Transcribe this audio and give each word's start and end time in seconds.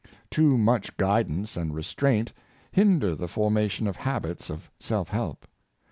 Too 0.31 0.57
much 0.57 0.97
guidance 0.97 1.55
and 1.55 1.75
restraint 1.75 2.33
hinder 2.71 3.13
the 3.13 3.27
formation 3.27 3.85
of 3.85 3.97
habits 3.97 4.49
of 4.49 4.71
self 4.79 5.09
help. 5.09 5.45